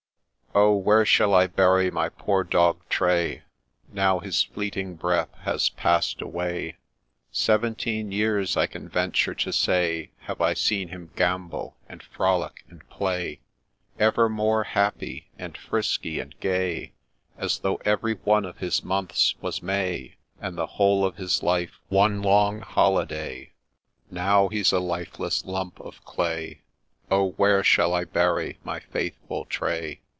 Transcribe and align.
OH 0.53 0.73
I 0.73 0.77
where 0.81 1.05
shall 1.05 1.33
I 1.33 1.47
bury 1.47 1.89
my 1.89 2.09
poor 2.09 2.43
dog 2.43 2.81
Tray, 2.89 3.43
Now 3.93 4.19
his 4.19 4.43
fleeting 4.43 4.95
breath 4.95 5.29
has 5.43 5.69
passed 5.69 6.21
away?— 6.21 6.75
Seventeen 7.31 8.11
years, 8.11 8.57
I 8.57 8.67
can 8.67 8.89
venture 8.89 9.33
to 9.33 9.53
say, 9.53 10.11
Have 10.23 10.41
I 10.41 10.53
seen 10.53 10.89
him 10.89 11.11
gambol, 11.15 11.77
and 11.87 12.03
frolic, 12.03 12.65
and 12.69 12.85
play, 12.89 13.39
Evermore 13.97 14.65
happy, 14.65 15.29
and 15.39 15.57
frisky, 15.57 16.19
and 16.19 16.37
gay, 16.41 16.91
As 17.37 17.59
though 17.59 17.79
every 17.85 18.15
one 18.15 18.43
of 18.43 18.57
his 18.57 18.83
months 18.83 19.35
was 19.39 19.63
May, 19.63 20.17
And 20.41 20.57
the 20.57 20.67
whole 20.75 21.05
of 21.05 21.15
his 21.15 21.41
life 21.41 21.79
one 21.87 22.21
long 22.21 22.59
holiday— 22.59 23.53
Now 24.11 24.49
he 24.49 24.61
's 24.63 24.73
a 24.73 24.81
lifeless 24.81 25.45
lump 25.45 25.79
of 25.79 26.03
clay, 26.03 26.63
Oh! 27.09 27.29
where 27.37 27.63
shall 27.63 27.93
I 27.93 28.03
bury 28.03 28.59
my 28.65 28.81
faithful 28.81 29.45
Tray 29.45 30.01